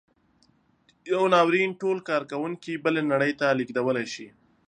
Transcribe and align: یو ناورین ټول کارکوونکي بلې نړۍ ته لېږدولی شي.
یو 1.11 1.23
ناورین 1.33 1.71
ټول 1.81 1.97
کارکوونکي 2.09 2.73
بلې 2.83 3.01
نړۍ 3.11 3.31
ته 3.39 3.47
لېږدولی 3.59 4.05
شي. 4.13 4.27